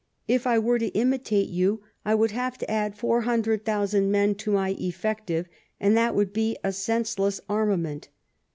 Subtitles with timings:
[0.27, 4.69] If I were to imitate you, I should have to add 400,000 men to my
[4.79, 5.45] effective,
[5.79, 8.09] and that would be a senseless armament.